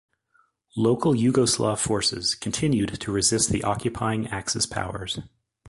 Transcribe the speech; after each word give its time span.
Local 0.75 1.13
Yugoslav 1.13 1.77
forces 1.77 2.33
continued 2.33 2.99
to 3.01 3.11
resist 3.11 3.51
the 3.51 3.63
occupying 3.63 4.25
Axis 4.29 4.65
powers. 4.65 5.19